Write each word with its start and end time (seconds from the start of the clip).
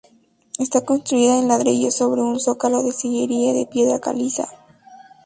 Está 0.57 0.83
construida 0.83 1.37
en 1.37 1.47
ladrillo 1.47 1.91
sobre 1.91 2.21
un 2.23 2.39
zócalo 2.39 2.81
de 2.81 2.91
sillería 2.91 3.53
de 3.53 3.67
piedra 3.67 3.99
caliza. 3.99 4.47